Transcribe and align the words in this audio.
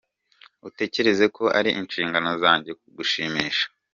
Utekereza 0.67 1.25
ko 1.35 1.43
ari 1.57 1.69
inshingano 1.79 2.29
zanjye 2.41 2.71
kugushimisha?. 2.79 3.65